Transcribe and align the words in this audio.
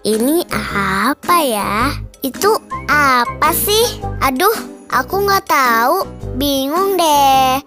Ini 0.00 0.48
apa 0.48 1.44
ya? 1.44 1.92
Itu 2.24 2.56
apa 2.88 3.52
sih? 3.52 4.00
Aduh, 4.24 4.56
aku 4.88 5.28
nggak 5.28 5.44
tahu. 5.44 6.08
Bingung 6.40 6.96
deh. 6.96 7.60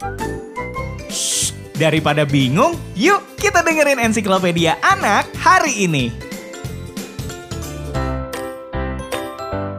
Shh, 1.13 1.53
daripada 1.77 2.25
bingung, 2.25 2.73
yuk 2.97 3.21
kita 3.37 3.61
dengerin 3.61 4.01
ensiklopedia 4.01 4.81
anak 4.81 5.29
hari 5.37 5.85
ini. 5.85 6.09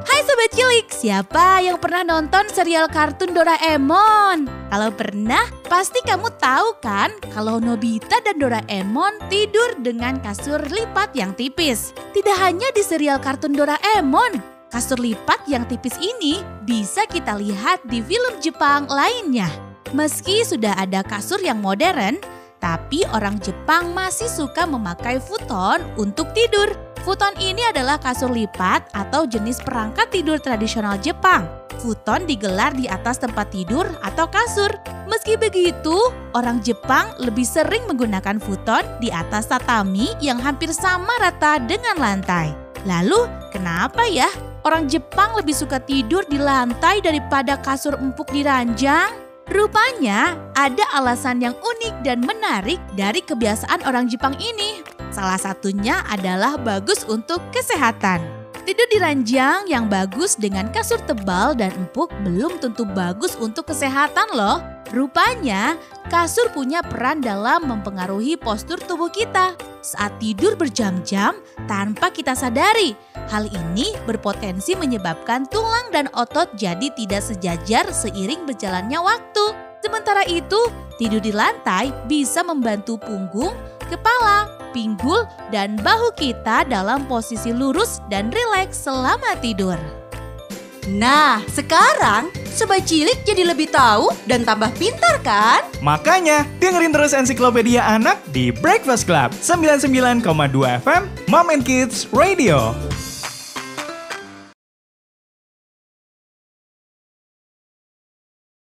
Hai 0.06 0.22
Sobat 0.22 0.54
Cilik, 0.54 0.86
siapa 0.94 1.58
yang 1.58 1.82
pernah 1.82 2.06
nonton 2.06 2.46
serial 2.54 2.86
kartun 2.86 3.34
Doraemon? 3.34 4.46
Kalau 4.70 4.94
pernah, 4.94 5.42
pasti 5.66 6.00
kamu 6.04 6.28
tahu 6.38 6.78
kan 6.84 7.10
kalau 7.32 7.56
Nobita 7.58 8.20
dan 8.22 8.36
Doraemon 8.36 9.16
tidur 9.32 9.74
dengan 9.80 10.20
kasur 10.20 10.60
lipat 10.60 11.16
yang 11.16 11.32
tipis. 11.32 11.96
Tidak 12.12 12.36
hanya 12.38 12.68
di 12.76 12.84
serial 12.84 13.18
kartun 13.18 13.56
Doraemon, 13.56 14.38
kasur 14.68 15.00
lipat 15.00 15.44
yang 15.48 15.64
tipis 15.66 15.96
ini 16.00 16.44
bisa 16.68 17.08
kita 17.08 17.36
lihat 17.40 17.82
di 17.88 18.04
film 18.04 18.38
Jepang 18.38 18.86
lainnya. 18.86 19.48
Meski 19.94 20.42
sudah 20.42 20.74
ada 20.74 21.06
kasur 21.06 21.38
yang 21.38 21.62
modern, 21.62 22.18
tapi 22.62 23.04
orang 23.12 23.36
Jepang 23.42 23.92
masih 23.92 24.30
suka 24.30 24.64
memakai 24.64 25.20
futon 25.20 25.82
untuk 25.98 26.30
tidur. 26.32 26.72
Futon 27.04 27.36
ini 27.36 27.60
adalah 27.68 28.00
kasur 28.00 28.32
lipat 28.32 28.88
atau 28.96 29.28
jenis 29.28 29.60
perangkat 29.60 30.08
tidur 30.08 30.40
tradisional 30.40 30.96
Jepang. 30.96 31.44
Futon 31.84 32.24
digelar 32.24 32.72
di 32.72 32.88
atas 32.88 33.20
tempat 33.20 33.52
tidur 33.52 33.84
atau 34.00 34.24
kasur. 34.24 34.72
Meski 35.04 35.36
begitu, 35.36 35.92
orang 36.32 36.64
Jepang 36.64 37.12
lebih 37.20 37.44
sering 37.44 37.84
menggunakan 37.84 38.40
futon 38.40 38.88
di 39.04 39.12
atas 39.12 39.52
tatami 39.52 40.16
yang 40.24 40.40
hampir 40.40 40.72
sama 40.72 41.12
rata 41.20 41.60
dengan 41.60 42.00
lantai. 42.00 42.56
Lalu, 42.88 43.28
kenapa 43.52 44.08
ya 44.08 44.32
orang 44.64 44.88
Jepang 44.88 45.36
lebih 45.36 45.52
suka 45.52 45.76
tidur 45.84 46.24
di 46.24 46.40
lantai 46.40 47.04
daripada 47.04 47.60
kasur 47.60 48.00
empuk 48.00 48.32
di 48.32 48.40
ranjang? 48.44 49.23
Rupanya 49.44 50.40
ada 50.56 50.88
alasan 50.96 51.44
yang 51.44 51.52
unik 51.52 52.00
dan 52.00 52.24
menarik 52.24 52.80
dari 52.96 53.20
kebiasaan 53.20 53.84
orang 53.84 54.08
Jepang 54.08 54.32
ini. 54.40 54.80
Salah 55.12 55.36
satunya 55.36 56.00
adalah 56.08 56.56
bagus 56.56 57.04
untuk 57.04 57.44
kesehatan. 57.52 58.43
Tidur 58.64 58.88
di 58.88 58.96
ranjang 58.96 59.68
yang 59.68 59.92
bagus 59.92 60.40
dengan 60.40 60.72
kasur 60.72 60.96
tebal 61.04 61.52
dan 61.52 61.68
empuk 61.76 62.08
belum 62.24 62.64
tentu 62.64 62.88
bagus 62.88 63.36
untuk 63.36 63.68
kesehatan 63.68 64.32
loh. 64.32 64.56
Rupanya, 64.88 65.76
kasur 66.08 66.48
punya 66.48 66.80
peran 66.80 67.20
dalam 67.20 67.68
mempengaruhi 67.68 68.40
postur 68.40 68.80
tubuh 68.80 69.12
kita 69.12 69.52
saat 69.84 70.16
tidur 70.16 70.56
berjam-jam 70.56 71.36
tanpa 71.68 72.08
kita 72.08 72.32
sadari. 72.32 72.96
Hal 73.28 73.52
ini 73.52 73.92
berpotensi 74.08 74.72
menyebabkan 74.80 75.44
tulang 75.52 75.92
dan 75.92 76.08
otot 76.16 76.48
jadi 76.56 76.88
tidak 76.96 77.20
sejajar 77.20 77.84
seiring 77.92 78.48
berjalannya 78.48 78.96
waktu. 78.96 79.44
Sementara 79.84 80.24
itu, 80.24 80.72
tidur 80.96 81.20
di 81.20 81.36
lantai 81.36 81.92
bisa 82.08 82.40
membantu 82.40 82.96
punggung, 82.96 83.52
kepala, 83.92 84.63
pinggul, 84.74 85.22
dan 85.54 85.78
bahu 85.78 86.10
kita 86.18 86.66
dalam 86.66 87.06
posisi 87.06 87.54
lurus 87.54 88.02
dan 88.10 88.34
rileks 88.34 88.82
selama 88.82 89.38
tidur. 89.38 89.78
Nah, 90.84 91.40
sekarang 91.48 92.28
Sobat 92.52 92.84
Cilik 92.84 93.24
jadi 93.24 93.48
lebih 93.48 93.72
tahu 93.72 94.12
dan 94.28 94.44
tambah 94.44 94.68
pintar 94.76 95.16
kan? 95.24 95.64
Makanya, 95.80 96.44
dengerin 96.60 96.92
terus 96.92 97.16
ensiklopedia 97.16 97.80
anak 97.80 98.20
di 98.36 98.52
Breakfast 98.52 99.08
Club 99.08 99.32
99,2 99.40 100.20
FM 100.84 101.02
Mom 101.32 101.48
and 101.48 101.64
Kids 101.64 102.04
Radio. 102.12 102.76